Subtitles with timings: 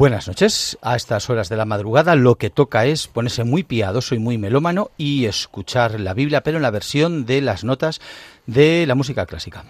[0.00, 0.78] Buenas noches.
[0.80, 4.38] A estas horas de la madrugada lo que toca es ponerse muy piadoso y muy
[4.38, 8.00] melómano y escuchar la Biblia, pero en la versión de las notas
[8.46, 9.66] de la música clásica.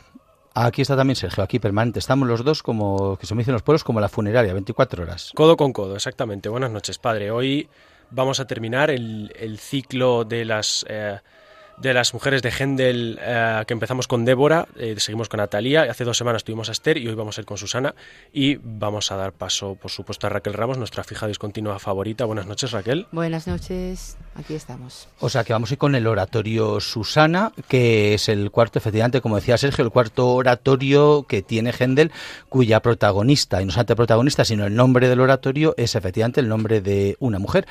[0.55, 1.99] Aquí está también Sergio, aquí permanente.
[1.99, 5.33] Estamos los dos como, que se me dicen los pueblos, como la funeraria, 24 horas.
[5.35, 6.49] Codo con codo, exactamente.
[6.49, 7.33] Buenas noches, padre.
[7.33, 7.69] Hoy
[8.13, 10.87] vamos a terminar el, ciclo de las...
[10.89, 11.19] Eh,
[11.81, 16.05] de las mujeres de Händel, eh, que empezamos con Débora, eh, seguimos con Natalia, hace
[16.05, 17.95] dos semanas tuvimos a Esther y hoy vamos a ir con Susana
[18.33, 22.25] y vamos a dar paso, por supuesto, a Raquel Ramos, nuestra fija discontinua favorita.
[22.27, 23.07] Buenas noches, Raquel.
[23.13, 25.09] Buenas noches, aquí estamos.
[25.21, 29.21] O sea que vamos a ir con el oratorio Susana, que es el cuarto, efectivamente,
[29.21, 32.13] como decía Sergio, el cuarto oratorio que tiene Händel,
[32.49, 36.81] cuya protagonista, y no solamente protagonista, sino el nombre del oratorio es efectivamente el nombre
[36.83, 37.67] de una mujer.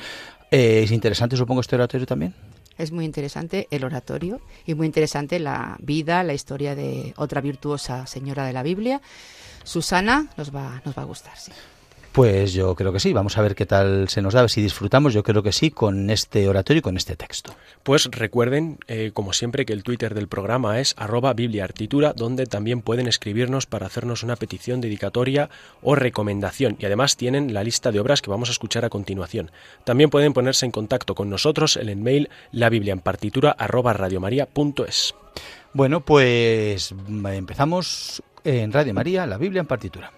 [0.50, 2.34] Eh, ¿Es interesante, supongo, este oratorio también?
[2.80, 8.06] Es muy interesante el oratorio y muy interesante la vida, la historia de otra virtuosa
[8.06, 9.02] señora de la Biblia.
[9.64, 11.52] Susana nos va, nos va a gustar, sí.
[12.12, 13.12] Pues yo creo que sí.
[13.12, 15.14] Vamos a ver qué tal se nos da, si disfrutamos.
[15.14, 17.54] Yo creo que sí con este oratorio y con este texto.
[17.84, 22.82] Pues recuerden, eh, como siempre, que el Twitter del programa es arroba bibliaartitura, donde también
[22.82, 25.50] pueden escribirnos para hacernos una petición dedicatoria
[25.82, 26.76] o recomendación.
[26.80, 29.52] Y además tienen la lista de obras que vamos a escuchar a continuación.
[29.84, 33.92] También pueden ponerse en contacto con nosotros en el mail la biblia en partitura arroba
[33.92, 35.14] radiomaria.es.
[35.72, 40.10] Bueno, pues empezamos en Radio María, la Biblia en partitura.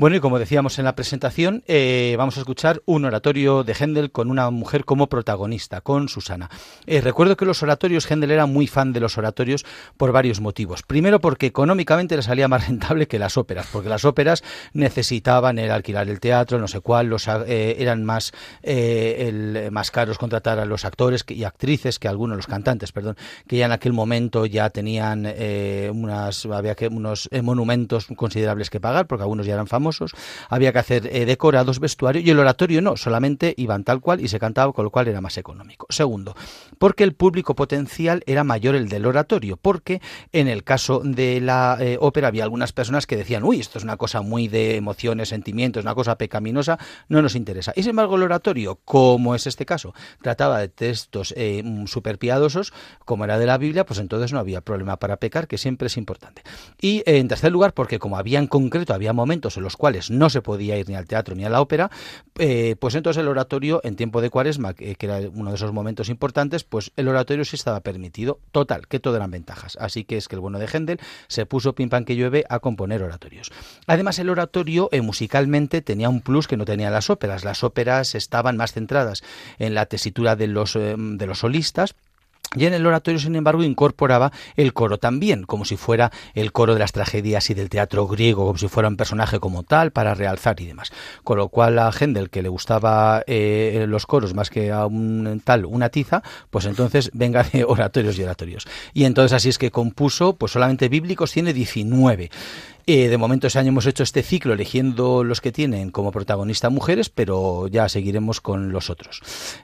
[0.00, 4.10] Bueno, y como decíamos en la presentación, eh, vamos a escuchar un oratorio de Händel
[4.10, 6.48] con una mujer como protagonista, con Susana.
[6.86, 9.66] Eh, recuerdo que los oratorios, Händel era muy fan de los oratorios
[9.98, 10.82] por varios motivos.
[10.84, 15.70] Primero, porque económicamente le salía más rentable que las óperas, porque las óperas necesitaban el
[15.70, 18.32] alquilar el teatro, no sé cuál, los, eh, eran más,
[19.70, 23.66] más caros contratar a los actores y actrices que algunos, los cantantes, perdón, que ya
[23.66, 25.26] en aquel momento ya tenían
[25.92, 29.89] unas, había que, unos monumentos considerables que pagar, porque algunos ya eran famosos
[30.48, 34.28] había que hacer eh, decorados, vestuario, y el oratorio no, solamente iban tal cual y
[34.28, 35.86] se cantaba, con lo cual era más económico.
[35.90, 36.34] Segundo,
[36.78, 40.00] porque el público potencial era mayor el del oratorio, porque
[40.32, 43.84] en el caso de la eh, ópera había algunas personas que decían, uy, esto es
[43.84, 46.78] una cosa muy de emociones, sentimientos, una cosa pecaminosa,
[47.08, 47.72] no nos interesa.
[47.76, 52.18] Y sin embargo, el oratorio, como es este caso, trataba de textos eh, mm, super
[52.18, 52.72] piadosos,
[53.04, 55.96] como era de la Biblia, pues entonces no había problema para pecar, que siempre es
[55.96, 56.42] importante.
[56.80, 60.30] Y en tercer lugar, porque como había en concreto, había momentos en los cuales no
[60.30, 61.90] se podía ir ni al teatro ni a la ópera,
[62.38, 66.08] eh, pues entonces el oratorio en tiempo de cuaresma, que, era uno de esos momentos
[66.08, 68.38] importantes, pues el oratorio sí estaba permitido.
[68.52, 69.76] Total, que todo eran ventajas.
[69.80, 73.02] Así que es que el bueno de Händel se puso pim que llueve a componer
[73.02, 73.50] oratorios.
[73.86, 77.42] Además, el oratorio eh, musicalmente tenía un plus que no tenían las óperas.
[77.42, 79.24] Las óperas estaban más centradas
[79.58, 81.96] en la tesitura de los, eh, de los solistas
[82.56, 86.72] y en el oratorio, sin embargo, incorporaba el coro también, como si fuera el coro
[86.72, 90.14] de las tragedias y del teatro griego, como si fuera un personaje como tal, para
[90.14, 90.90] realzar y demás.
[91.22, 95.40] Con lo cual a Händel, que le gustaba eh, los coros más que a un
[95.44, 98.66] tal, una tiza, pues entonces venga de oratorios y oratorios.
[98.94, 102.30] Y entonces así es que compuso, pues solamente bíblicos tiene 19.
[102.92, 106.70] Eh, de momento ese año hemos hecho este ciclo eligiendo los que tienen como protagonista
[106.70, 109.22] mujeres, pero ya seguiremos con los otros.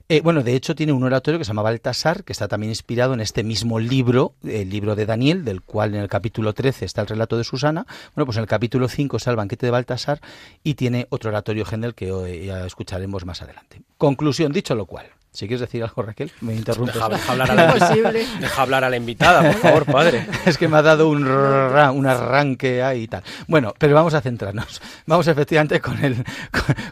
[0.08, 3.14] Eh, bueno, de hecho tiene un oratorio que se llama Baltasar, que está también inspirado
[3.14, 7.00] en este mismo libro, el libro de Daniel, del cual en el capítulo 13 está
[7.00, 7.84] el relato de Susana.
[8.14, 10.20] Bueno, pues en el capítulo 5 está el banquete de Baltasar
[10.62, 13.82] y tiene otro oratorio general que hoy ya escucharemos más adelante.
[13.98, 15.15] Conclusión, dicho lo cual.
[15.36, 16.94] Si quieres decir algo, Raquel, me interrumpes.
[16.94, 17.74] Deja, hablar, a la,
[18.40, 20.26] deja hablar a la invitada, por favor, padre.
[20.46, 23.22] es que me ha dado un, un arranque ahí y tal.
[23.46, 24.80] Bueno, pero vamos a centrarnos.
[25.04, 26.24] Vamos efectivamente con el,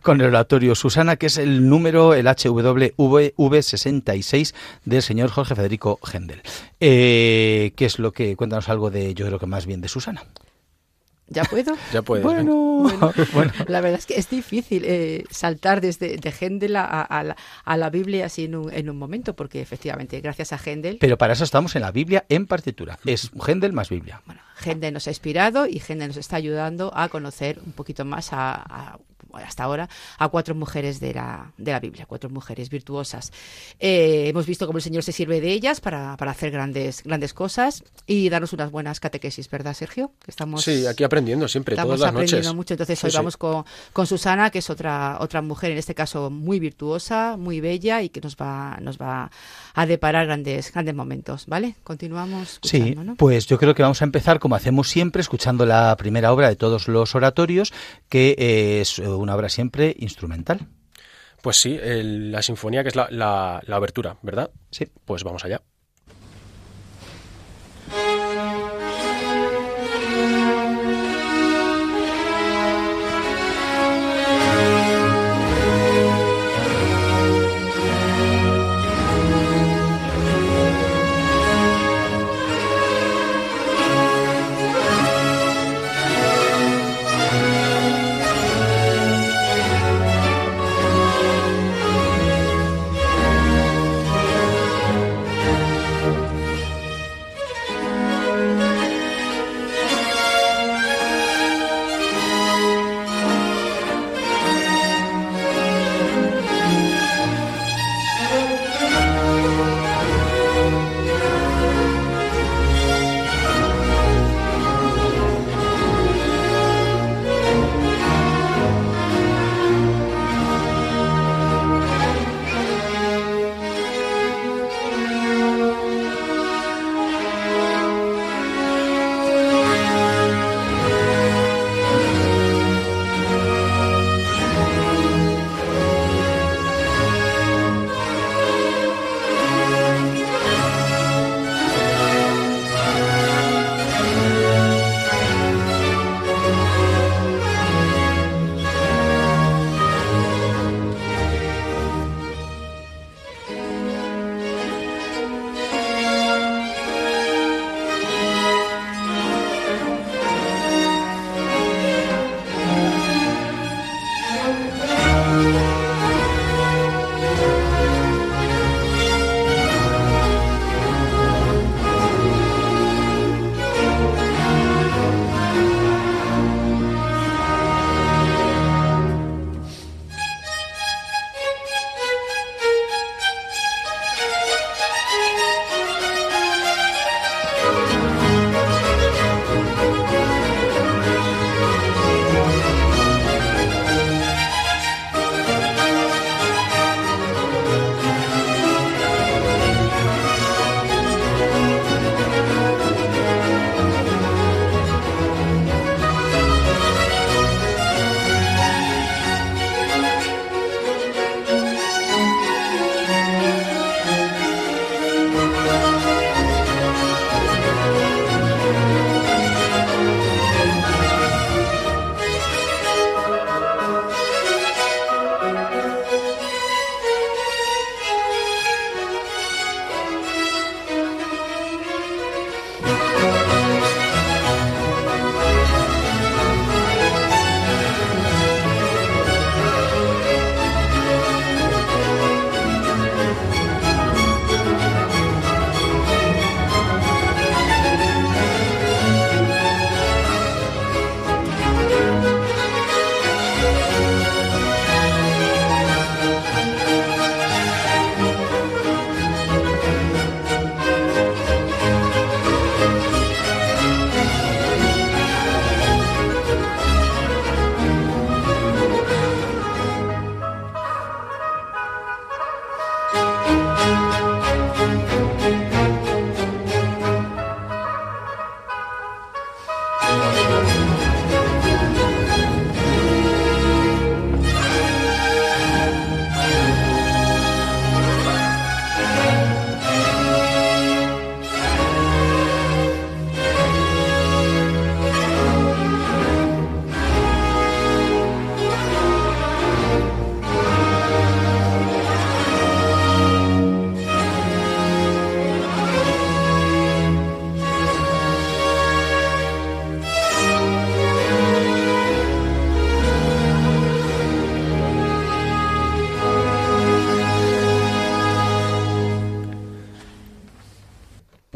[0.03, 4.55] con, el oratorio Susana, que es el número, el HWV66
[4.85, 6.43] del señor Jorge Federico Händel.
[6.81, 10.23] Eh, ¿Qué es lo que, cuéntanos algo de, yo creo que más bien de Susana?
[11.29, 11.77] ¿Ya puedo?
[11.93, 12.25] ya puedes.
[12.25, 12.89] Bueno,
[13.33, 17.35] bueno, la verdad es que es difícil eh, saltar desde de Händel a,
[17.77, 20.99] la, Biblia así en un, en un, momento, porque efectivamente, gracias a Händel...
[21.01, 22.99] Pero para eso estamos en la Biblia en partitura.
[23.05, 24.23] Es Händel más Biblia.
[24.27, 28.31] Bueno, Händel nos ha inspirado y Händel nos está ayudando a conocer un poquito más
[28.33, 28.99] a
[29.37, 29.89] hasta ahora,
[30.19, 33.33] a cuatro mujeres de la, de la Biblia, cuatro mujeres virtuosas.
[33.79, 37.35] Eh, hemos visto cómo el Señor se sirve de ellas para, para, hacer grandes, grandes
[37.35, 40.13] cosas y darnos unas buenas catequesis, ¿verdad, Sergio?
[40.25, 42.75] Que estamos, sí, aquí aprendiendo siempre, todas las aprendiendo mucho.
[42.75, 46.61] Entonces hoy vamos con, con, Susana, que es otra, otra mujer, en este caso muy
[46.61, 49.31] virtuosa, muy bella y que nos va, nos va
[49.75, 51.75] a deparar grandes, grandes momentos, ¿vale?
[51.83, 52.61] Continuamos.
[52.63, 56.49] Sí, pues yo creo que vamos a empezar, como hacemos siempre, escuchando la primera obra
[56.49, 57.73] de todos los oratorios,
[58.09, 60.69] que es una obra siempre instrumental.
[61.43, 64.51] Pues sí, la sinfonía que es la, la, la abertura, ¿verdad?
[64.71, 64.87] Sí.
[65.05, 65.61] Pues vamos allá.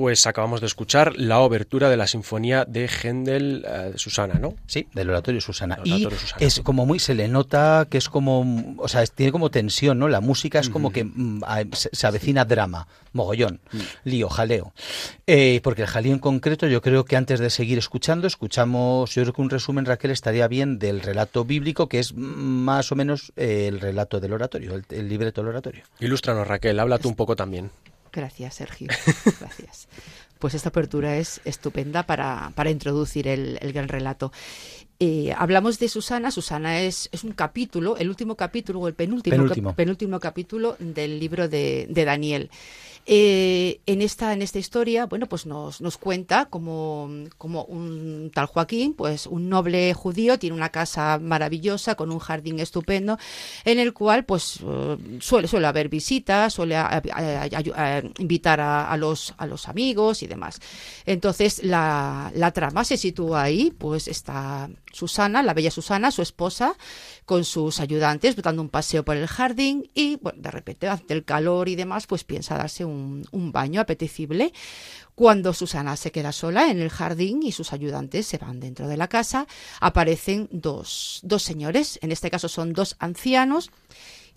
[0.08, 4.54] Pues acabamos de escuchar la obertura de la sinfonía de Händel eh, Susana, ¿no?
[4.66, 5.74] Sí, del oratorio Susana.
[5.74, 6.46] Oratorio y Susana.
[6.46, 10.08] es como muy, se le nota que es como, o sea, tiene como tensión, ¿no?
[10.08, 13.60] La música es como que mm, a- se, se avecina drama, mogollón,
[14.04, 14.72] lío, jaleo.
[15.26, 19.24] Eh, porque el jaleo en concreto, yo creo que antes de seguir escuchando, escuchamos, yo
[19.24, 22.94] creo que un resumen, Raquel, estaría bien del relato bíblico, que es mm, más o
[22.96, 25.82] menos eh, el relato del oratorio, el, el libreto del oratorio.
[26.00, 27.70] Ilústranos, Raquel, habla tú un poco también.
[28.12, 28.88] Gracias, Sergio.
[29.40, 29.88] Gracias.
[30.38, 34.32] Pues esta apertura es estupenda para, para introducir el, el gran relato.
[35.00, 36.30] Eh, hablamos de Susana.
[36.32, 39.68] Susana es, es un capítulo, el último capítulo, o el penúltimo, Penúltimo.
[39.70, 42.50] cap- penúltimo capítulo del libro de, de Daniel.
[43.10, 48.44] Eh, en, esta, en esta historia, bueno, pues nos, nos cuenta como, como un tal
[48.46, 53.16] Joaquín, pues un noble judío, tiene una casa maravillosa con un jardín estupendo,
[53.64, 57.48] en el cual pues eh, suele, suele haber visitas, suele a- a- a-
[57.98, 60.60] a- invitar a, a los, a los amigos y demás.
[61.06, 66.76] Entonces la, la trama se sitúa ahí, pues está Susana, la bella Susana, su esposa,
[67.24, 71.24] con sus ayudantes, dando un paseo por el jardín y bueno, de repente, ante el
[71.24, 74.52] calor y demás, pues piensa darse un, un baño apetecible.
[75.14, 78.96] Cuando Susana se queda sola en el jardín y sus ayudantes se van dentro de
[78.96, 79.46] la casa,
[79.80, 83.70] aparecen dos, dos señores, en este caso son dos ancianos,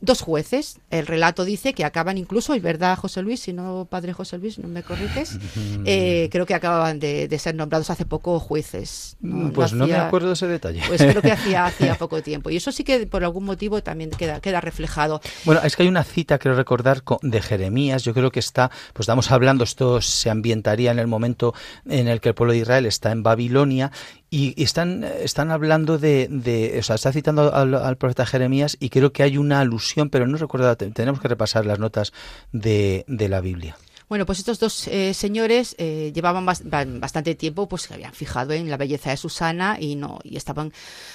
[0.01, 0.79] dos jueces.
[0.89, 4.57] El relato dice que acaban incluso, y verdad, José Luis, si no, padre José Luis,
[4.59, 5.37] no me corriges,
[5.85, 9.15] eh, creo que acaban de, de ser nombrados hace poco jueces.
[9.21, 10.81] Mm, pues no me acuerdo ese detalle.
[10.87, 12.49] Pues creo que hacía, hacía poco tiempo.
[12.49, 15.21] Y eso sí que por algún motivo también queda, queda reflejado.
[15.45, 18.03] Bueno, es que hay una cita, creo recordar, co- de Jeremías.
[18.03, 21.53] Yo creo que está, pues estamos hablando, esto se ambientaría en el momento
[21.85, 23.91] en el que el pueblo de Israel está en Babilonia
[24.33, 28.89] y están, están hablando de, de- o sea, está citando al, al profeta Jeremías y
[28.89, 32.13] creo que hay una alusión, pero no recuerdo, te- tenemos que repasar las notas
[32.53, 33.77] de, de la Biblia.
[34.07, 38.13] Bueno, pues estos dos eh, señores eh, llevaban bas- ba- bastante tiempo, pues que habían
[38.13, 40.71] fijado en la belleza de Susana y no y estaban,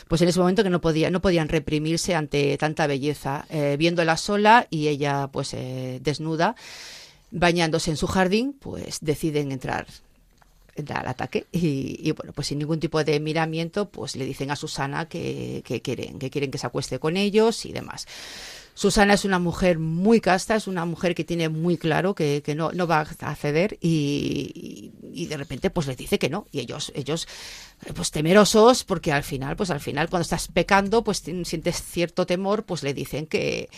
[0.08, 4.16] pues en ese momento que no podían no podían reprimirse ante tanta belleza, eh, viéndola
[4.18, 6.54] sola y ella pues eh, desnuda,
[7.30, 9.86] bañándose en su jardín, pues deciden entrar
[10.76, 14.56] entrar al ataque y, bueno pues sin ningún tipo de miramiento pues le dicen a
[14.56, 18.06] Susana que, que quieren que quieren que se acueste con ellos y demás
[18.76, 22.54] Susana es una mujer muy casta, es una mujer que tiene muy claro que, que
[22.54, 26.46] no, no va a ceder y, y, y de repente pues les dice que no.
[26.52, 27.26] Y ellos, ellos
[27.86, 32.26] eh, pues temerosos, porque al final, pues al final cuando estás pecando, pues sientes cierto
[32.26, 33.70] temor, pues le dicen que,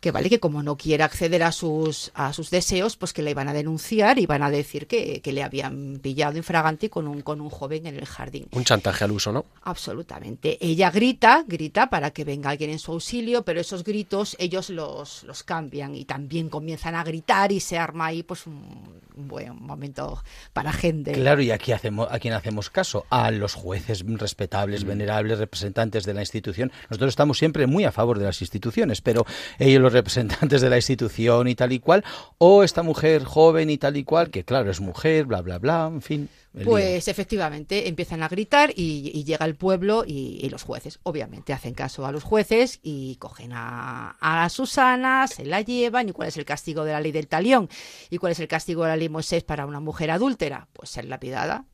[0.00, 3.30] que vale, que como no quiere acceder a sus, a sus deseos, pues que le
[3.30, 7.20] iban a denunciar y van a decir que, que le habían pillado infragante con un,
[7.20, 8.48] con un joven en el jardín.
[8.52, 9.44] Un chantaje al uso, ¿no?
[9.62, 10.58] Absolutamente.
[10.60, 15.24] Ella grita, grita para que venga alguien en su auxilio, pero esos gritos ellos los,
[15.24, 19.54] los cambian y también comienzan a gritar y se arma ahí pues un, un buen
[19.62, 21.12] momento para gente.
[21.12, 26.14] Claro, y aquí hacemos, a quién hacemos caso, a los jueces respetables, venerables, representantes de
[26.14, 26.72] la institución.
[26.88, 29.26] Nosotros estamos siempre muy a favor de las instituciones, pero
[29.58, 32.04] ellos representantes de la institución y tal y cual,
[32.38, 35.90] o esta mujer joven y tal y cual, que claro, es mujer, bla, bla, bla,
[35.92, 36.28] en fin.
[36.64, 42.06] Pues efectivamente empiezan a gritar y, llega el pueblo y, los jueces, obviamente, hacen caso
[42.06, 46.08] a los jueces y cogen a, a Susana, se la llevan.
[46.08, 47.68] ¿Y cuál es el castigo de la ley del talión?
[48.10, 50.66] ¿Y cuál es el castigo de la ley Moisés para una mujer adúltera?
[50.72, 51.66] Pues ser lapidada.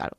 [0.00, 0.16] Claro,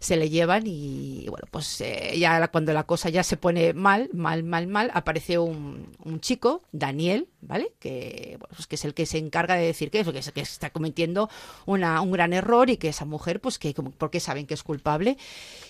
[0.00, 4.08] se le llevan y bueno, pues eh, ya cuando la cosa ya se pone mal,
[4.14, 7.74] mal, mal, mal, aparece un, chico, Daniel, ¿vale?
[7.78, 10.70] Que, bueno, pues que es el que se encarga de decir que es- que está
[10.70, 11.28] cometiendo
[11.66, 15.18] un gran error y que esa mujer, pues que porque saben que es culpable,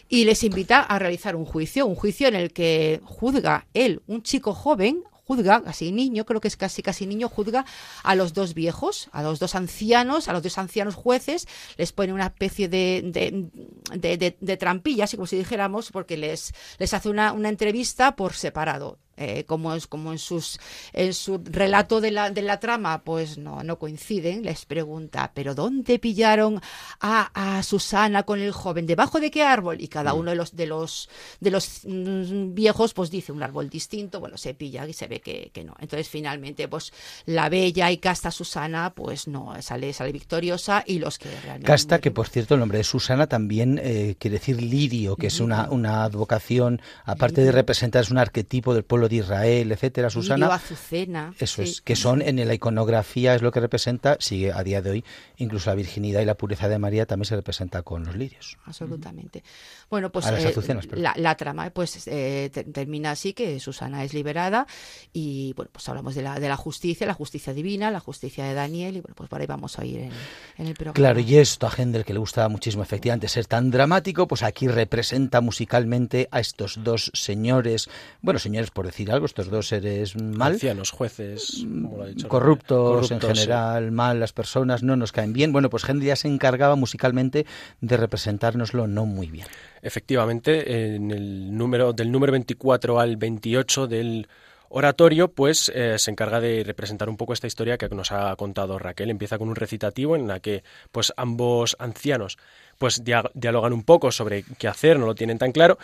[0.08, 4.22] y les invita a realizar un juicio, un juicio en el que juzga él, un
[4.22, 7.64] chico joven, juzga, casi niño, creo que es casi casi niño, juzga
[8.02, 12.12] a los dos viejos, a los dos ancianos, a los dos ancianos jueces, les pone
[12.14, 13.50] una especie de, de,
[13.96, 18.16] de, de- de trampilla, así como si dijéramos, porque les, les hace una, una entrevista
[18.16, 18.98] por separado.
[19.20, 20.60] Eh, como es como en sus
[20.92, 25.56] en su relato de la, de la trama pues no no coinciden les pregunta pero
[25.56, 26.60] dónde pillaron
[27.00, 30.54] a, a Susana con el joven debajo de qué árbol y cada uno de los
[30.54, 31.08] de los
[31.40, 35.20] de los mm, viejos pues dice un árbol distinto bueno se pilla y se ve
[35.20, 36.92] que, que no entonces finalmente pues
[37.26, 41.98] la bella y casta Susana pues no sale sale victoriosa y los que realmente Casta,
[41.98, 45.68] que por cierto el nombre de Susana también eh, quiere decir lirio, que es una,
[45.70, 50.46] una advocación, aparte de representar, es un arquetipo del pueblo pueblo de Israel, etcétera, Susana.
[50.46, 51.34] Lirio, azucena.
[51.38, 51.70] Eso sí.
[51.70, 55.04] es, que son en la iconografía, es lo que representa, sigue a día de hoy,
[55.36, 58.56] incluso la virginidad y la pureza de María también se representa con los lirios.
[58.64, 59.42] absolutamente.
[59.90, 64.12] Bueno, pues eh, azucenas, la, la trama pues eh, te- termina así que Susana es
[64.12, 64.66] liberada
[65.12, 68.54] y bueno, pues hablamos de la, de la justicia, la justicia divina, la justicia de
[68.54, 70.10] Daniel y bueno, pues por ahí vamos a en,
[70.58, 70.94] en el programa.
[70.94, 74.68] Claro, y esto a Händel, que le gustaba muchísimo efectivamente ser tan dramático, pues aquí
[74.68, 77.88] representa musicalmente a estos dos señores,
[78.20, 82.28] bueno, señores por decir algo, estos dos seres mal, Ancianos, jueces, como lo ha dicho.
[82.28, 83.44] corruptos, en Corruptos, sí.
[83.44, 85.52] general, mal, las personas no nos caen bien.
[85.52, 87.46] Bueno, pues Händel ya se encargaba musicalmente
[87.80, 89.46] de representárnoslo no muy bien.
[89.82, 94.28] Efectivamente, en el número del número 24 al 28 del
[94.70, 98.78] oratorio, pues eh, se encarga de representar un poco esta historia que nos ha contado
[98.78, 99.08] Raquel.
[99.10, 100.62] Empieza con un recitativo en la que
[100.92, 102.36] pues ambos ancianos
[102.76, 105.78] pues dia- dialogan un poco sobre qué hacer, no lo tienen tan claro,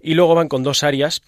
[0.00, 1.20] y luego van con dos arias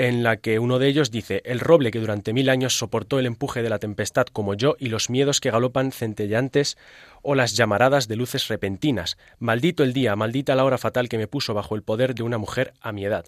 [0.00, 3.26] en la que uno de ellos dice el roble que durante mil años soportó el
[3.26, 6.78] empuje de la tempestad como yo y los miedos que galopan centellantes
[7.20, 9.18] o las llamaradas de luces repentinas.
[9.40, 12.38] Maldito el día, maldita la hora fatal que me puso bajo el poder de una
[12.38, 13.26] mujer a mi edad.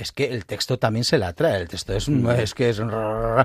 [0.00, 2.80] Es que el texto también se la trae, el texto es, es que es...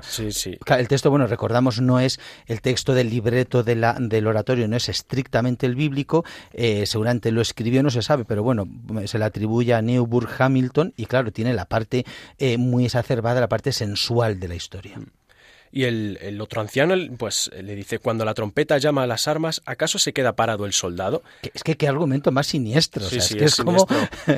[0.08, 0.58] Sí, sí.
[0.66, 4.76] El texto, bueno, recordamos, no es el texto del libreto de la, del oratorio, no
[4.76, 8.66] es estrictamente el bíblico, eh, seguramente lo escribió, no se sabe, pero bueno,
[9.04, 12.06] se le atribuye a Newburgh Hamilton y claro, tiene la parte
[12.38, 14.98] eh, muy exacerbada, la parte sensual de la historia.
[15.72, 19.62] Y el, el otro anciano, pues le dice, cuando la trompeta llama a las armas,
[19.66, 21.22] ¿acaso se queda parado el soldado?
[21.54, 23.86] Es que qué argumento más siniestro, o Sí, sea, sí, es que es es, como...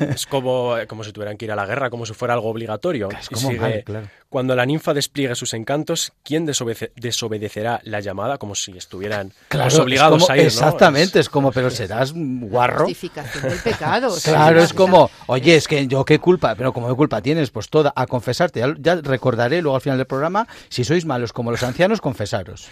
[0.00, 3.08] Es como, como si tuvieran que ir a la guerra, como si fuera algo obligatorio.
[3.18, 4.08] Es como sigue, mal, claro.
[4.28, 8.38] Cuando la ninfa despliegue sus encantos, ¿quién desobede- desobedecerá la llamada?
[8.38, 10.48] Como si estuvieran Claro, pues, es obligados como- a ir, ¿no?
[10.48, 12.84] Exactamente, es como, pero serás guarro.
[12.86, 14.10] Justificación del pecado.
[14.16, 17.20] sí, Claro, la- es como, oye, es que yo qué culpa, pero como qué culpa
[17.20, 18.60] tienes, pues toda, a confesarte.
[18.60, 22.68] Ya, ya recordaré luego al final del programa, si sois malos como los ancianos, confesaros.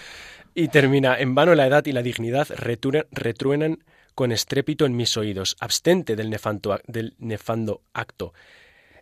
[0.54, 3.84] Y termina, en vano la edad y la dignidad retruenan, retruenan
[4.14, 5.56] con estrépito en mis oídos.
[5.60, 8.32] Abstente del, nefanto del nefando acto.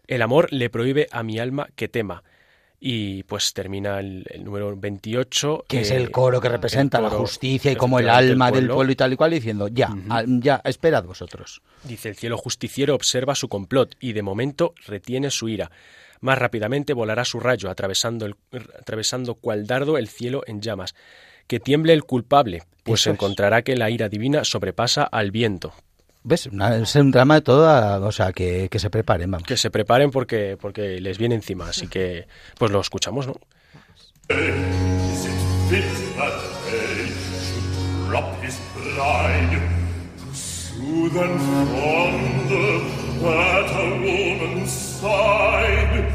[0.07, 2.23] El amor le prohíbe a mi alma que tema.
[2.81, 5.65] Y pues termina el, el número 28.
[5.67, 8.75] Que es eh, el coro que representa la justicia y como el alma del pueblo.
[8.77, 11.61] pueblo y tal y cual, diciendo, ya, a- ya, esperad vosotros.
[11.83, 15.71] Dice el cielo justiciero observa su complot y de momento retiene su ira.
[16.21, 18.35] Más rápidamente volará su rayo, atravesando, el,
[18.79, 20.95] atravesando cual dardo el cielo en llamas.
[21.47, 23.15] Que tiemble el culpable, pues Eso es.
[23.15, 25.73] encontrará que la ira divina sobrepasa al viento.
[26.25, 26.47] ¿Ves?
[26.47, 29.47] Una- es un drama de toda, o sea, que, que se preparen, vamos.
[29.47, 32.27] Que se preparen porque, porque les viene encima, así que
[32.59, 33.35] pues lo escuchamos, ¿no?
[45.01, 46.13] Side?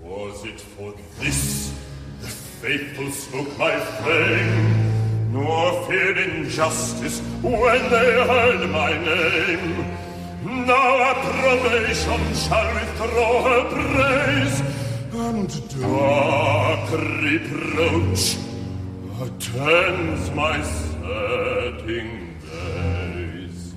[0.00, 1.74] Was it for this
[2.22, 9.84] the faithful spoke my fame, nor feared injustice when they heard my name?
[10.66, 14.62] Now approbation shall withdraw her praise,
[15.12, 18.38] and dark reproach
[19.20, 23.74] attends my setting days.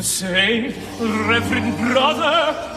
[0.00, 2.72] Saint, reverend brother,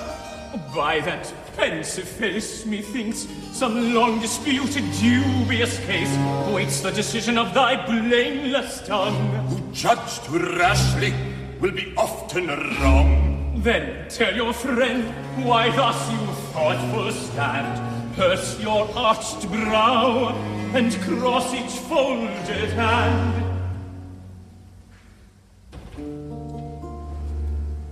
[0.73, 6.15] by that pensive face, methinks some long disputed dubious case
[6.53, 9.15] waits the decision of thy blameless tongue.
[9.47, 11.13] Who judge too rashly
[11.59, 13.61] will be often wrong.
[13.61, 15.03] Then tell your friend
[15.45, 16.17] why thus you
[16.53, 20.29] thoughtful stand, purse your arched brow,
[20.73, 23.45] and cross each folded hand.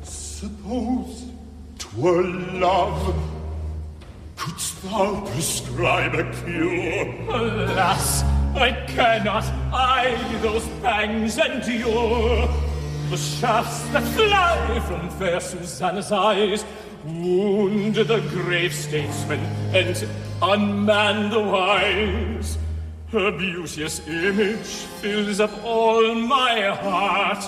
[0.03, 1.26] Suppose
[1.97, 2.23] 'twere
[2.59, 3.15] love.
[4.35, 7.07] Couldst thou prescribe a cure?
[7.27, 8.23] Alas,
[8.55, 12.47] I cannot I those pangs endure.
[13.09, 16.63] The shafts that fly from fair Susanna's eyes
[17.03, 19.39] wound the grave statesman
[19.73, 20.07] and
[20.41, 22.59] unman the wise.
[23.11, 27.43] Her beauteous image fills up all my heart.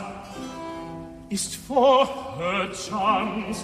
[1.29, 3.63] Is't for her charms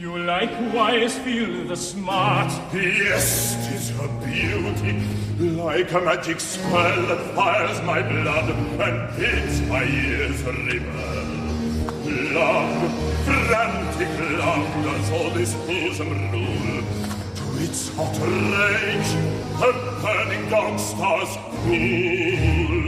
[0.00, 2.50] you likewise feel the smart?
[2.72, 4.92] Yes, 'tis her beauty,
[5.38, 11.28] like a magic spell that fires my blood and bids my ears rebel.
[12.32, 12.80] Love,
[13.26, 16.82] frantic love, does all this bosom rule.
[17.38, 18.16] To its hot
[18.56, 19.10] rage,
[19.60, 22.79] her burning dog stars cool.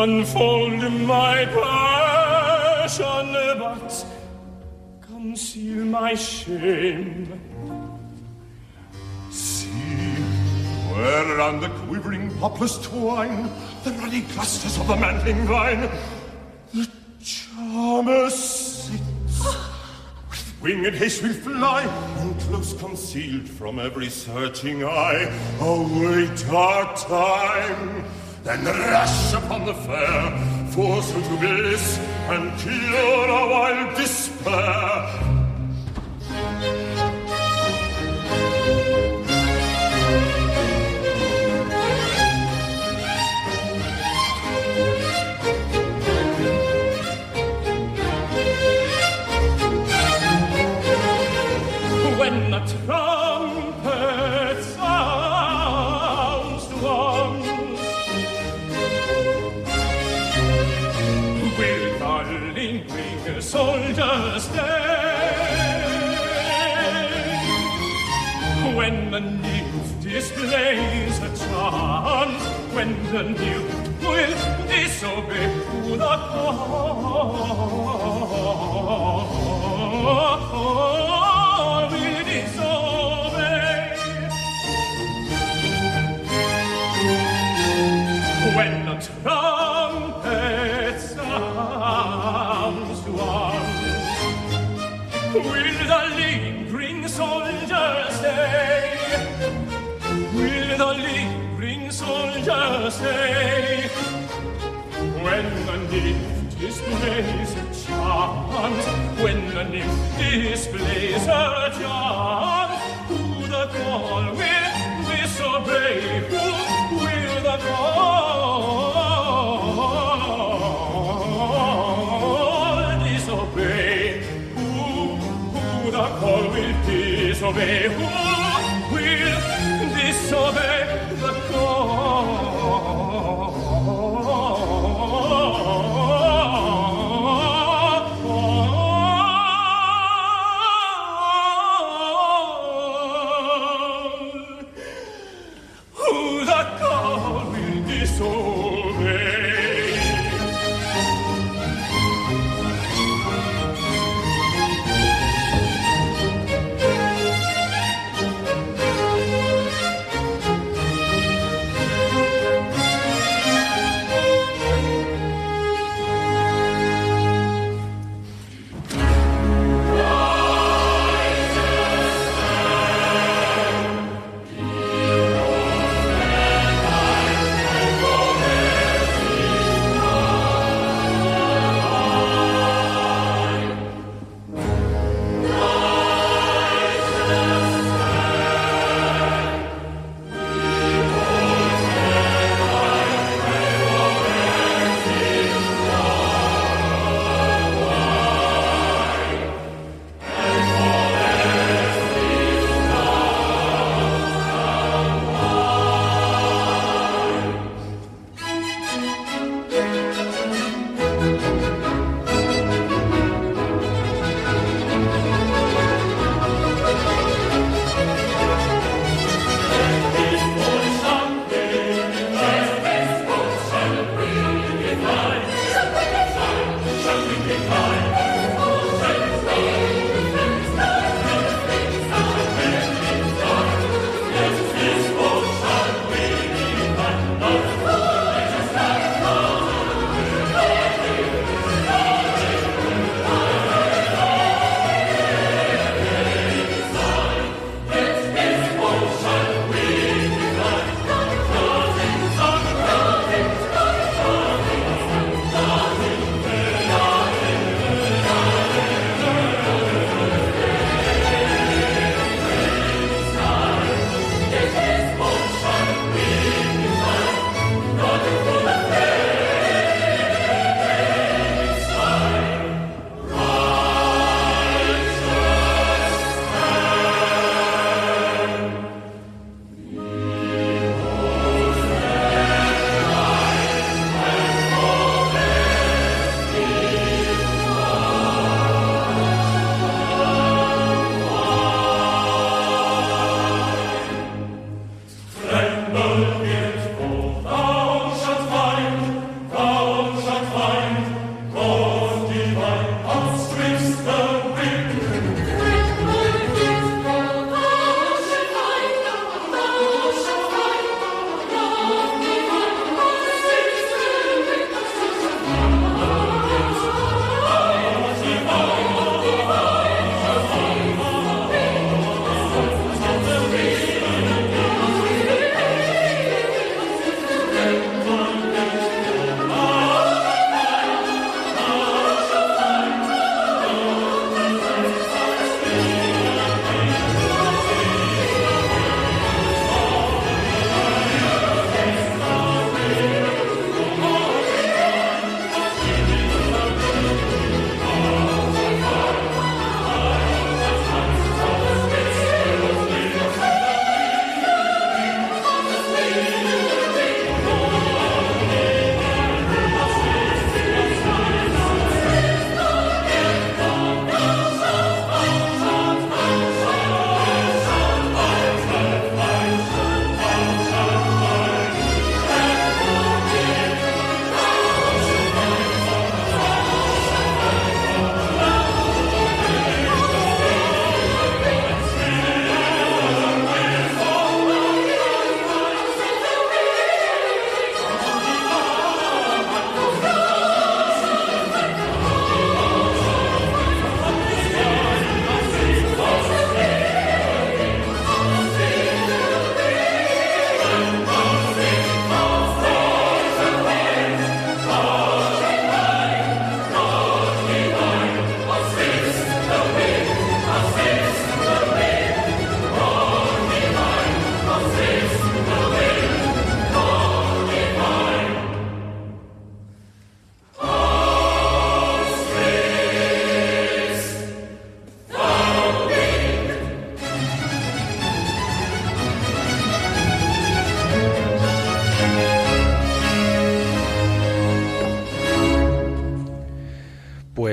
[0.00, 4.06] unfold my passion, but
[5.00, 7.40] conceal my shame.
[9.30, 9.68] See,
[10.92, 13.50] where around the quivering poplars twine
[13.84, 15.88] the ruddy clusters of the mantling vine,
[16.74, 16.88] the
[17.22, 19.44] charmer sits.
[20.30, 21.82] with Winged haste will fly,
[22.18, 28.04] and close concealed from every searching eye, await our time.
[28.46, 30.30] Then rush upon the fair,
[30.70, 35.05] force her to bliss, and cure our wild despair.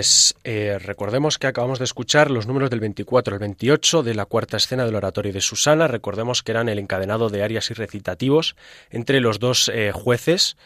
[0.03, 4.25] Pues eh, recordemos que acabamos de escuchar los números del 24 al 28 de la
[4.25, 5.87] cuarta escena del oratorio de Susana.
[5.87, 8.57] Recordemos que eran el encadenado de arias y recitativos
[8.89, 10.57] entre los dos eh, jueces.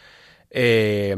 [0.50, 1.16] eh,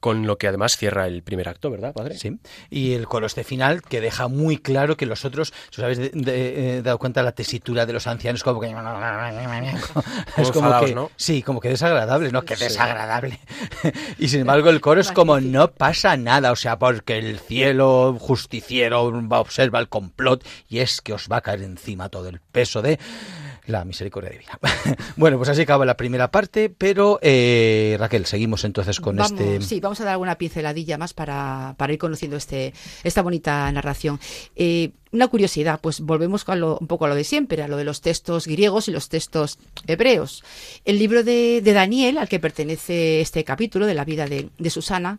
[0.00, 2.16] con lo que además cierra el primer acto, ¿verdad, padre?
[2.18, 2.38] Sí.
[2.70, 5.98] Y el coro este final que deja muy claro que los otros, si os habéis
[5.98, 8.68] de- de- eh, dado cuenta la tesitura de los ancianos, como que.
[10.36, 10.94] es como que.
[10.94, 11.10] ¿no?
[11.16, 12.42] Sí, como que desagradable, ¿no?
[12.44, 12.64] Que Sí.
[12.64, 13.40] desagradable.
[14.18, 18.16] y sin embargo, el coro es como no pasa nada, o sea, porque el cielo
[18.20, 22.40] justiciero va, observa el complot y es que os va a caer encima todo el
[22.40, 22.98] peso de
[23.68, 24.58] la misericordia divina.
[25.16, 29.60] bueno, pues así acaba la primera parte, pero eh, Raquel, seguimos entonces con vamos, este.
[29.62, 32.72] Sí, vamos a dar alguna pinceladilla más para, para ir conociendo este,
[33.04, 34.18] esta bonita narración.
[34.56, 37.76] Eh, una curiosidad, pues volvemos a lo- un poco a lo de siempre, a lo
[37.76, 40.42] de los textos griegos y los textos hebreos.
[40.84, 44.70] El libro de, de Daniel, al que pertenece este capítulo de la vida de, de
[44.70, 45.18] Susana,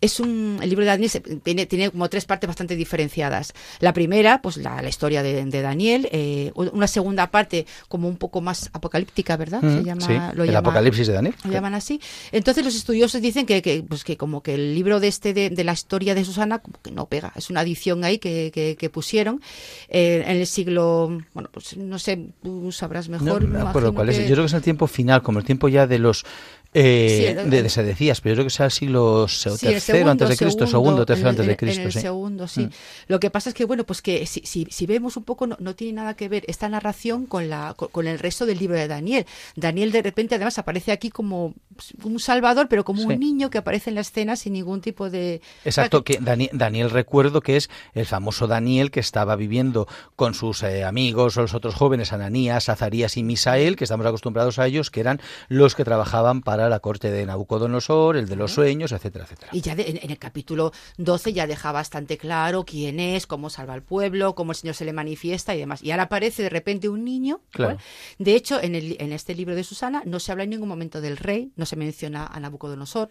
[0.00, 1.10] es un, el libro de Daniel
[1.42, 3.54] tiene, tiene como tres partes bastante diferenciadas.
[3.80, 8.16] La primera, pues la, la historia de, de Daniel, eh, una segunda parte como un
[8.18, 9.62] poco más apocalíptica, ¿verdad?
[9.62, 11.34] Mm, Se llama, sí, lo el llama- Apocalipsis de Daniel.
[11.44, 12.00] lo llaman así.
[12.32, 15.48] Entonces los estudiosos dicen que, que, pues que como que el libro de este de,
[15.50, 17.32] de la historia de Susana como que no pega.
[17.34, 19.40] Es una adición ahí que, que, que pusieron
[19.88, 23.48] eh, en el siglo, bueno, pues no sé, tú sabrás mejor.
[23.94, 24.18] cuál es.
[24.18, 26.24] Yo creo que es el tiempo final, como el tiempo ya de los.
[26.78, 29.58] Eh, Sí, de, de- se decías, pero yo creo que sea el siglo Sí, el
[29.58, 31.80] tercero antes de Cristo, segundo, tercero antes de Cristo.
[31.80, 32.00] En el sí.
[32.00, 32.66] segundo, sí.
[32.66, 32.70] Mm.
[33.08, 35.56] Lo que pasa es que, bueno, pues que si, si, si vemos un poco, no,
[35.58, 38.76] no tiene nada que ver esta narración con, la, con, con el resto del libro
[38.76, 39.24] de Daniel.
[39.54, 41.54] Daniel, de repente, además, aparece aquí como
[42.04, 45.40] un salvador, pero como un niño que aparece en la escena sin ningún tipo de.
[45.64, 50.62] Exacto, que Dani- Daniel recuerdo que es el famoso Daniel que estaba viviendo con sus
[50.62, 54.90] eh, amigos o los otros jóvenes, Ananías, Azarías y Misael, que estamos acostumbrados a ellos,
[54.90, 59.24] que eran los que trabajaban para la corte de Nabucodonosor, el de los sueños, etcétera,
[59.24, 59.50] etcétera.
[59.52, 63.74] Y ya de- en, el capítulo 12 ya deja bastante claro quién es, cómo salva
[63.74, 65.82] al pueblo, cómo el Señor se le manifiesta y demás.
[65.82, 67.40] Y ahora aparece de repente un niño.
[67.50, 67.74] Claro.
[67.76, 67.84] ¿cuál?
[68.18, 71.00] De hecho, en, el, en este libro de Susana no se habla en ningún momento
[71.00, 73.08] del rey, no se menciona a Nabucodonosor,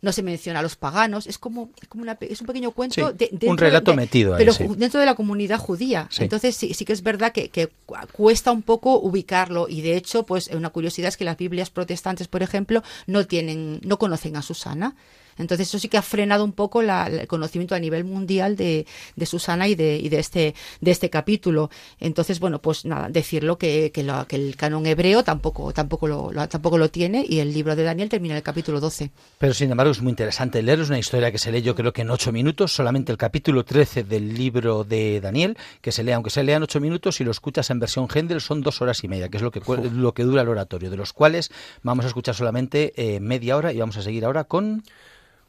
[0.00, 1.26] no se menciona a los paganos.
[1.28, 3.12] Es como, es como una es un pequeño cuento.
[3.18, 4.66] Sí, de- un relato metido ahí, Pero sí.
[4.76, 6.08] dentro de la comunidad judía.
[6.10, 6.24] Sí.
[6.24, 9.68] Entonces sí, sí que es verdad que, que cu- cuesta un poco ubicarlo.
[9.68, 13.80] Y de hecho, pues una curiosidad es que las Biblias protestantes, por ejemplo, no tienen,
[13.84, 14.94] no conocen a Susana.
[15.38, 18.86] Entonces eso sí que ha frenado un poco la- el conocimiento a nivel mundial de,
[19.16, 21.70] de Susana y de, y de este de este capítulo.
[22.00, 26.32] Entonces bueno pues nada decirlo que, que, lo- que el canon hebreo tampoco tampoco lo,
[26.32, 29.10] lo- tampoco lo tiene y el libro de Daniel termina en el capítulo 12.
[29.38, 31.92] Pero sin embargo es muy interesante leer, es una historia que se lee yo creo
[31.92, 36.12] que en ocho minutos, solamente el capítulo 13 del libro de Daniel, que se lee,
[36.12, 39.02] aunque se lea en ocho minutos, si lo escuchas en versión Händel son dos horas
[39.04, 39.60] y media, que es lo que,
[39.92, 41.50] lo que dura el oratorio, de los cuales
[41.82, 44.82] vamos a escuchar solamente eh, media hora y vamos a seguir ahora con...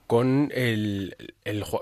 [0.08, 1.16] con el,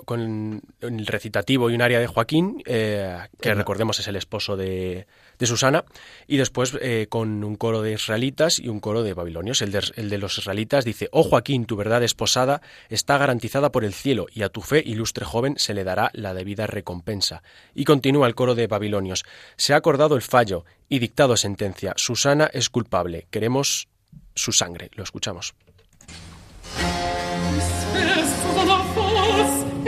[0.05, 5.07] con el recitativo y un área de Joaquín, eh, que recordemos es el esposo de,
[5.39, 5.86] de Susana,
[6.27, 9.62] y después eh, con un coro de israelitas y un coro de babilonios.
[9.62, 13.84] El de, el de los israelitas dice, Oh Joaquín, tu verdad esposada está garantizada por
[13.84, 17.43] el cielo, y a tu fe, ilustre joven, se le dará la debida recompensa.
[17.73, 19.25] Y continúa el coro de babilonios,
[19.57, 21.93] Se ha acordado el fallo y dictado sentencia.
[21.95, 23.27] Susana es culpable.
[23.31, 23.88] Queremos
[24.36, 24.91] su sangre.
[24.95, 25.53] Lo escuchamos.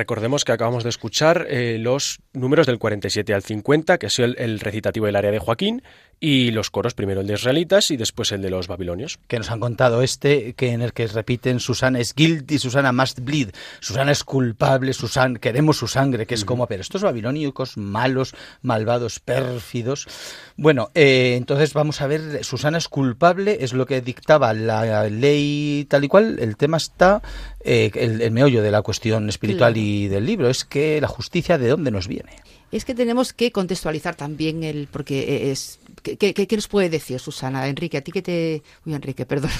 [0.00, 4.34] recordemos que acabamos de escuchar eh, los números del 47 al 50, que es el,
[4.38, 5.82] el recitativo del área de Joaquín,
[6.20, 9.18] y los coros, primero el de israelitas y después el de los babilonios.
[9.28, 13.20] Que nos han contado este, que en el que repiten Susana es guilty, Susana must
[13.20, 18.34] bleed, Susana es culpable, Susana, queremos su sangre, que es como, pero estos babilónicos malos,
[18.62, 20.06] malvados, pérfidos.
[20.60, 25.86] Bueno, eh, entonces vamos a ver, Susana es culpable, es lo que dictaba la ley
[25.88, 27.22] tal y cual, el tema está,
[27.64, 29.86] eh, el, el meollo de la cuestión espiritual Claro.
[29.86, 32.36] y del libro, es que la justicia de dónde nos viene.
[32.72, 37.18] Es que tenemos que contextualizar también el, porque es, ¿qué, qué, qué nos puede decir
[37.20, 37.66] Susana?
[37.66, 38.62] Enrique, a ti que te...
[38.84, 39.50] Uy, Enrique, perdón.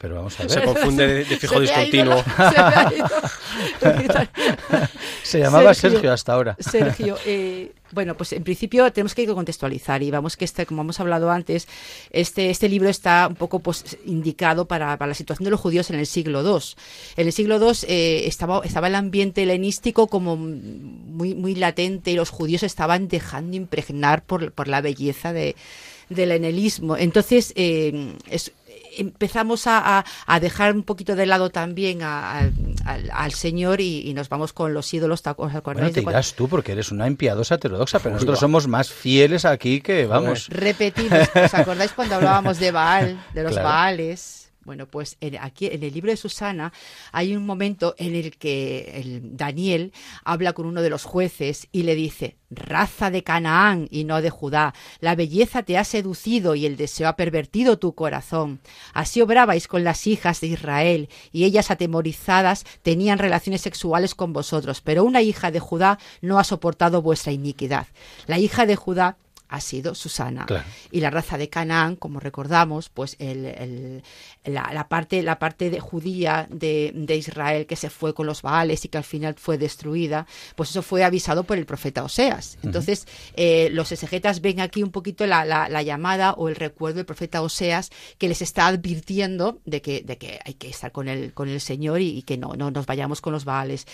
[0.00, 0.64] Pero vamos a Se ver.
[0.66, 2.22] confunde de, de fijo Se discontinuo.
[2.38, 4.88] la- se.
[5.22, 5.98] Se llamaba Sergio.
[5.98, 6.56] Sergio hasta ahora.
[6.60, 11.00] Sergio, eh, bueno, pues en principio tenemos que contextualizar y vamos que este, como hemos
[11.00, 11.66] hablado antes,
[12.10, 15.90] este, este libro está un poco pues indicado para, para la situación de los judíos
[15.90, 16.62] en el siglo II.
[17.16, 22.14] En el siglo II eh, estaba, estaba el ambiente helenístico como muy, muy latente y
[22.14, 25.56] los judíos estaban dejando impregnar por, por la belleza de,
[26.08, 26.96] del helenismo.
[26.96, 28.52] Entonces, eh, es,
[28.96, 34.08] empezamos a, a- a dejar un poquito de lado también a- al, al Señor y,
[34.08, 35.22] y nos vamos con los ídolos.
[35.22, 38.40] ¿te acuerdas Bueno, te dirás tú, porque eres una impiedosa heterodoxa, pero Uy, nosotros va.
[38.40, 40.48] somos más fieles aquí que, vamos.
[40.48, 43.68] Repetimos, ¿os acordáis cuando hablábamos de Baal, de los Claro.
[43.68, 44.45] Baales?
[44.66, 46.72] Bueno, pues aquí en el libro de Susana
[47.12, 49.92] hay un momento en el que el Daniel
[50.24, 54.30] habla con uno de los jueces y le dice, raza de Canaán y no de
[54.30, 58.58] Judá, la belleza te ha seducido y el deseo ha pervertido tu corazón.
[58.92, 64.80] Así obrabais con las hijas de Israel y ellas atemorizadas tenían relaciones sexuales con vosotros,
[64.80, 67.86] pero una hija de Judá no ha soportado vuestra iniquidad.
[68.26, 69.16] La hija de Judá
[69.48, 70.46] ha sido Susana.
[70.46, 70.64] Claro.
[70.90, 74.02] Y la raza de Canaán, como recordamos, pues el, el-
[74.44, 78.42] la, la parte, la parte de judía de, de Israel que se fue con los
[78.42, 82.58] Baales y que al final fue destruida, pues eso fue avisado por el profeta Oseas.
[82.62, 86.96] Entonces, eh, los exegetas ven aquí un poquito la, la- la llamada o el recuerdo
[86.98, 91.08] del profeta Oseas que les está advirtiendo de que, de que hay que estar con
[91.08, 93.86] el, con el Señor y, y que no, no nos vayamos con los Baales.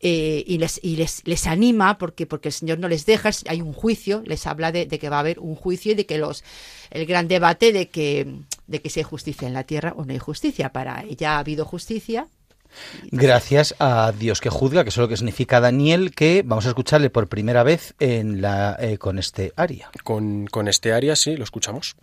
[0.00, 3.60] Eh, y les, y les, les anima porque, porque el Señor no les deja, hay
[3.60, 6.18] un juicio, les habla de, de que va a haber un juicio y de que
[6.18, 6.44] los
[6.90, 10.12] el gran debate de que, de que si hay justicia en la tierra o no
[10.12, 10.70] hay justicia.
[10.70, 12.28] Para ella ha habido justicia.
[13.10, 17.10] Gracias a Dios que juzga, que es lo que significa Daniel, que vamos a escucharle
[17.10, 19.90] por primera vez en la, eh, con este aria.
[20.04, 21.96] Con, con este área sí, lo escuchamos.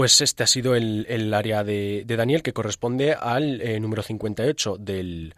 [0.00, 4.78] Pues este ha sido el, el área de, Daniel que corresponde al eh, número 58
[4.80, 5.34] del,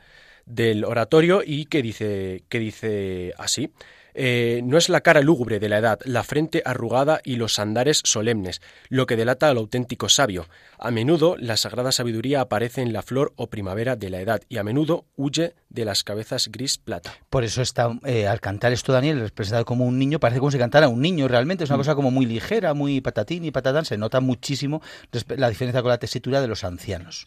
[0.47, 3.73] del oratorio y que dice, que dice así.
[4.15, 8.01] Eh, no es la cara lúgubre de la edad, la frente arrugada y los andares
[8.05, 10.47] solemnes, lo que delata al auténtico sabio.
[10.79, 14.59] A menudo la sagrada sabiduría aparece en la flor o primavera de la edad y
[14.59, 17.15] a menudo huye de las cabezas gris plata.
[17.31, 20.59] Por eso está, eh, al cantar esto Daniel, representado como un niño, parece como si
[20.59, 23.97] cantara un niño realmente, es una cosa como muy ligera, muy patatín y patatán, se
[23.97, 24.83] nota muchísimo
[25.29, 27.27] la diferencia con la tesitura de los ancianos.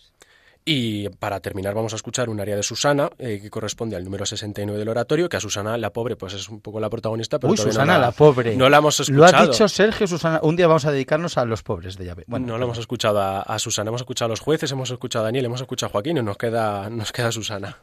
[0.67, 4.25] Y para terminar vamos a escuchar un área de Susana eh, que corresponde al número
[4.25, 7.51] 69 del oratorio, que a Susana la pobre pues es un poco la protagonista, pero
[7.51, 8.55] Uy, Susana no la, pobre.
[8.55, 9.51] No la hemos Lo ha escuchado.
[9.51, 10.39] dicho Sergio Susana.
[10.41, 12.23] Un día vamos a dedicarnos a los pobres de llave.
[12.25, 15.23] Bueno, no lo hemos escuchado a, a Susana, hemos escuchado a los jueces, hemos escuchado
[15.23, 17.77] a Daniel, hemos escuchado a Joaquín y nos queda, nos queda Susana.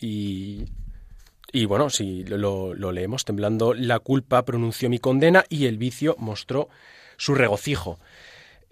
[0.00, 0.66] Y,
[1.52, 6.14] y bueno, si lo, lo leemos, temblando la culpa pronunció mi condena y el vicio
[6.18, 6.68] mostró
[7.16, 7.98] su regocijo.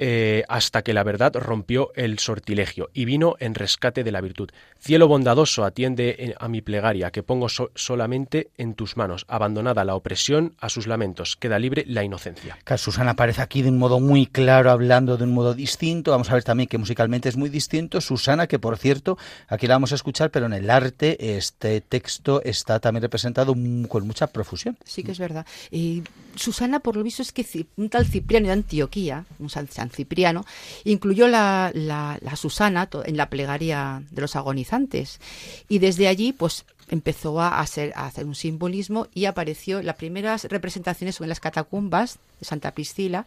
[0.05, 4.51] Eh, hasta que la verdad rompió el sortilegio y vino en rescate de la virtud.
[4.81, 9.25] Cielo bondadoso, atiende en- a mi plegaria, que pongo so- solamente en tus manos.
[9.29, 12.59] Abandonada la opresión a sus lamentos, queda libre la inocencia.
[12.77, 16.11] Susana aparece aquí de un modo muy claro, hablando de un modo distinto.
[16.11, 18.01] Vamos a ver también que musicalmente es muy distinto.
[18.01, 22.43] Susana, que por cierto, aquí la vamos a escuchar, pero en el arte este texto
[22.43, 23.55] está también representado
[23.89, 24.77] con mucha profusión.
[24.85, 25.47] Sí que es verdad.
[25.71, 26.03] Y
[26.35, 27.47] Susana, por lo visto, es que
[27.77, 30.45] un tal Cipriano de Antioquía, un San Cipriano,
[30.85, 35.21] incluyó la, la- Susana en la plegaria de los agonizantes.
[35.69, 40.45] Y desde allí, pues empezó a, ser- a hacer un simbolismo y apareció, las primeras
[40.45, 43.27] representaciones en las catacumbas de Santa Priscila.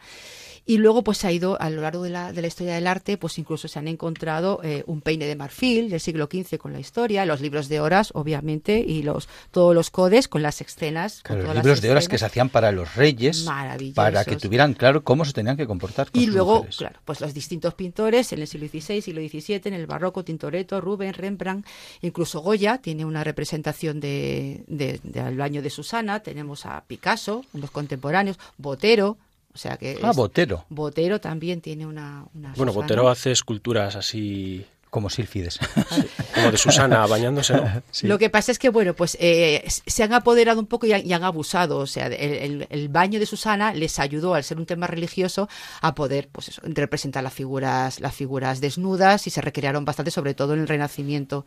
[0.68, 3.18] Y luego, pues ha ido a lo largo de la, de la historia del arte,
[3.18, 6.80] pues incluso se han encontrado eh, un peine de marfil del siglo XV con la
[6.80, 11.22] historia, los libros de horas, obviamente, y los todos los codes con las escenas.
[11.22, 13.46] con los libros de horas que se hacían para los reyes,
[13.94, 16.10] para que tuvieran claro cómo se tenían que comportar.
[16.10, 16.78] Con Y sus luego, mujeres.
[16.78, 20.82] claro, pues los distintos pintores en el siglo XVI, siglo XVII, en el barroco, Tintoretto,
[20.82, 21.66] Rubén, Rembrandt,
[22.02, 27.62] incluso Goya tiene una representación de, de- del baño de Susana, tenemos a Picasso, en
[27.62, 29.18] los contemporáneos, Botero,
[29.56, 29.98] o sea que...
[30.04, 32.26] Ah, es- Botero, Botero también tiene una...
[32.36, 32.74] una Bueno, Susana.
[32.74, 35.60] Botero hace esculturas así como Sílfides.
[36.36, 37.82] como de Susana bañándose, ¿no?
[37.92, 38.08] Sí.
[38.08, 41.06] Lo que pasa es que, bueno, pues eh, se han apoderado un poco y han,
[41.06, 41.80] y han abusado.
[41.80, 45.50] O sea, el, el- el baño de Susana les ayudó, al ser un tema religioso,
[45.82, 50.34] a poder pues eso, representar las figuras, las figuras desnudas y se recrearon bastante, sobre
[50.34, 51.46] todo en el Renacimiento.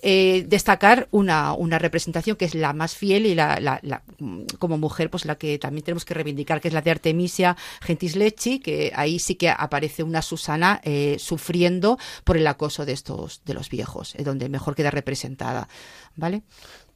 [0.00, 4.02] Eh, destacar una, una representación que es la más fiel y la, la-
[4.60, 8.14] como mujer, pues la que también tenemos que reivindicar, que es la de Artemisia Gentis
[8.14, 13.42] Lecci, que ahí sí que aparece una Susana eh, sufriendo por el acoso de estos,
[13.44, 15.68] de los viejos, eh, donde mejor queda representada.
[16.14, 16.42] ¿Vale?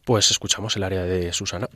[0.04, 1.68] Pues escuchamos el área de Susana.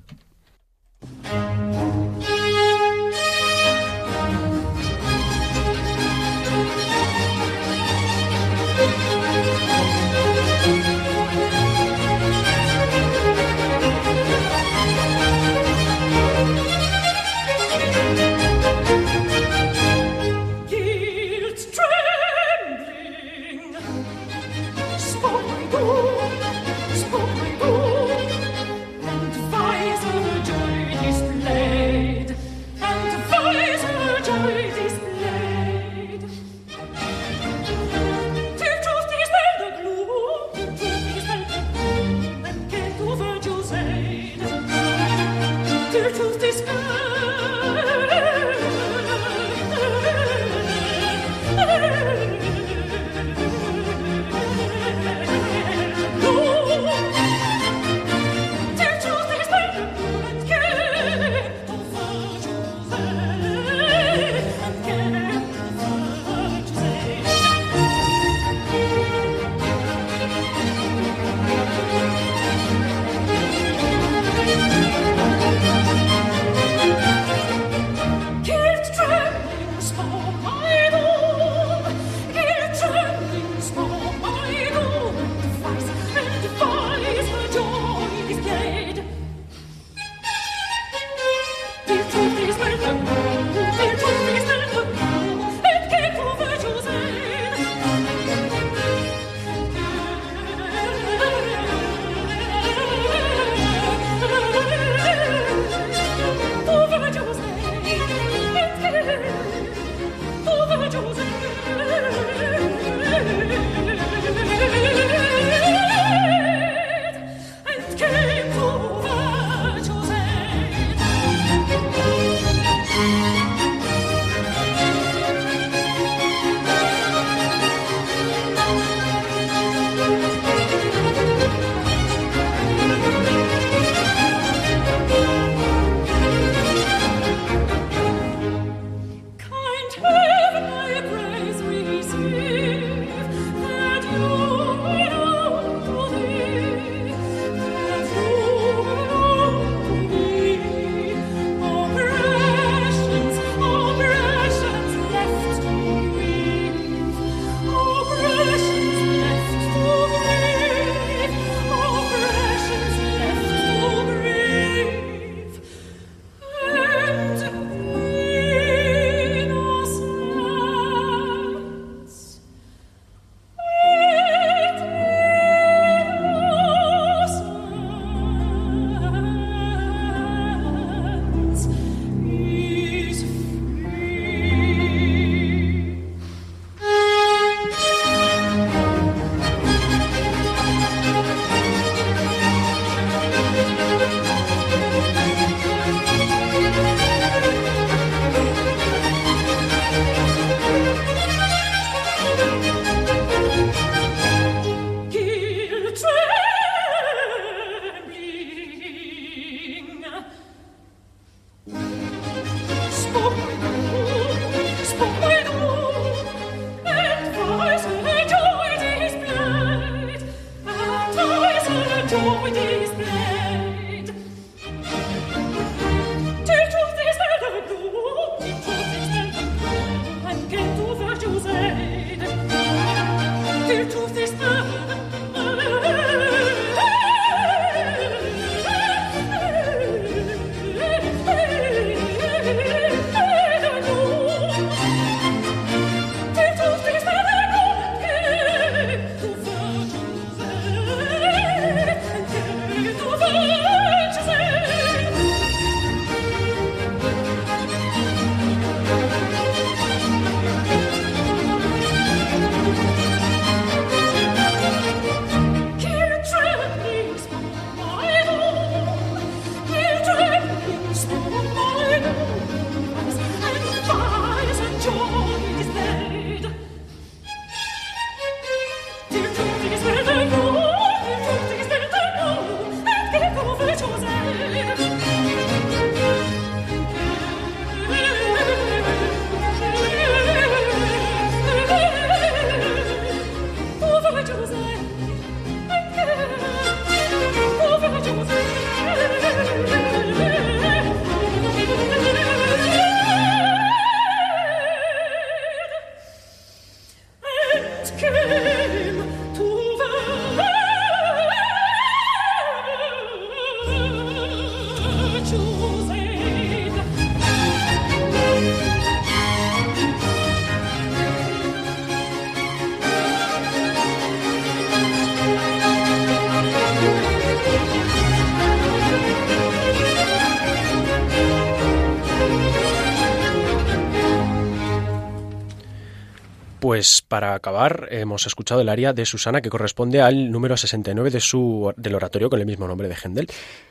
[337.17, 341.73] Para acabar, hemos escuchado el aria de Susana que corresponde al número 69 de su,
[341.75, 343.27] del oratorio con el mismo nombre de Händel.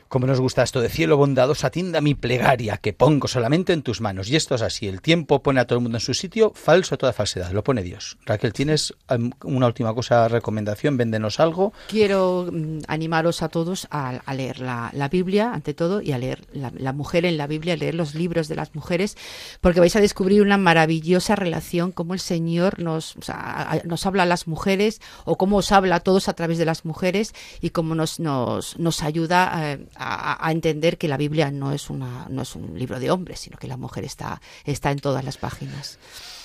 [0.08, 4.00] Como nos gusta esto de cielo bondadoso, atienda mi plegaria, que pongo solamente en tus
[4.00, 4.28] manos.
[4.30, 6.96] Y esto es así, el tiempo pone a todo el mundo en su sitio, falso
[6.96, 8.16] toda falsedad, lo pone Dios.
[8.24, 8.94] Raquel, ¿tienes
[9.42, 10.96] una última cosa, recomendación?
[10.96, 11.72] Véndenos algo.
[11.88, 16.18] Quiero mm, animaros a todos a, a leer la, la Biblia, ante todo, y a
[16.18, 19.16] leer la, la mujer en la Biblia, a leer los libros de las mujeres,
[19.60, 23.36] porque vais a descubrir una maravillosa relación, como el Señor nos, o sea,
[23.72, 26.64] a- nos habla a las mujeres, o cómo os habla a todos a través de
[26.64, 31.50] las mujeres, y cómo nos, nos, nos ayuda eh, a, a entender que la Biblia
[31.50, 34.90] no es, una, no es un libro de hombres, sino que la mujer está, está
[34.90, 35.98] en todas las páginas.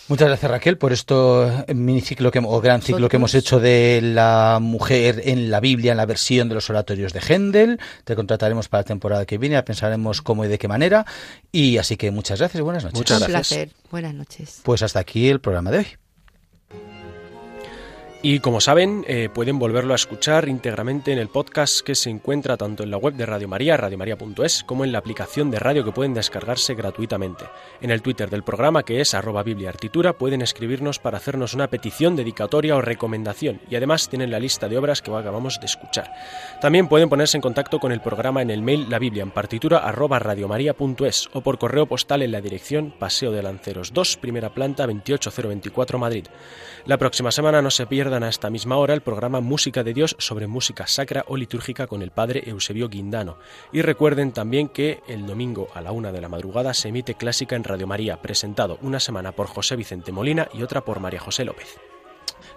[0.08, 4.60] Muchas gracias Raquel por esto miniciclo que, o gran ciclo que hemos hecho de la
[4.62, 7.80] mujer en la Biblia, en la versión de los oratorios de Händel.
[8.04, 11.06] Te contrataremos para la temporada que viene, pensaremos cómo y de qué manera.
[11.52, 13.00] Y así que muchas gracias y buenas noches.
[13.00, 13.72] Muchas un placer.
[13.90, 14.60] Buenas noches.
[14.64, 15.88] Pues hasta aquí el programa de hoy.
[18.24, 22.56] Y como saben, eh, pueden volverlo a escuchar íntegramente en el podcast que se encuentra
[22.56, 25.92] tanto en la web de Radio María, radiomaria.es, como en la aplicación de radio que
[25.92, 27.46] pueden descargarse gratuitamente.
[27.82, 32.16] En el Twitter del programa, que es arroba bibliaartitura, pueden escribirnos para hacernos una petición,
[32.16, 33.60] dedicatoria o recomendación.
[33.72, 36.14] Y además tienen la lista de obras que acabamos de escuchar.
[36.62, 39.80] También pueden ponerse en contacto con el programa en el mail la biblia en partitura
[39.80, 44.86] arroba radiomaria.es o por correo postal en la dirección Paseo de Lanceros 2, primera planta
[44.86, 46.28] 28024 Madrid.
[46.86, 50.18] La próxima semana no se pierdan a esta misma hora el programa Música de Dios
[50.20, 53.38] sobre música sacra o litúrgica con el padre Eusebio Guindano.
[53.72, 57.56] Y recuerden también que el domingo a la una de la madrugada se emite Clásica
[57.56, 61.46] en Radio María, presentado una semana por José Vicente Molina y otra por María José
[61.46, 61.80] López.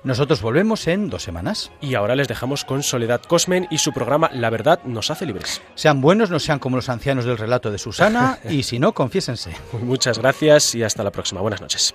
[0.02, 1.70] Nosotros volvemos en dos semanas.
[1.80, 5.62] Y ahora les dejamos con Soledad Cosmen y su programa La Verdad nos hace libres.
[5.76, 9.52] Sean buenos, no sean como los ancianos del relato de Susana y si no, confiésense.
[9.82, 11.40] Muchas gracias y hasta la próxima.
[11.42, 11.94] Buenas noches.